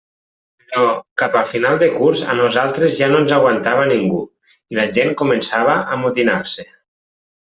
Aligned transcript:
Però 0.69 0.85
cap 1.21 1.35
a 1.39 1.43
final 1.49 1.75
de 1.83 1.89
curs, 1.97 2.23
a 2.33 2.37
nosaltres 2.39 2.95
ja 3.01 3.11
no 3.11 3.21
ens 3.25 3.33
aguantava 3.37 3.85
ningú, 3.93 4.23
i 4.75 4.79
la 4.81 4.87
gent 4.97 5.15
començava 5.23 5.75
a 5.79 5.89
amotinar-se. 5.99 6.69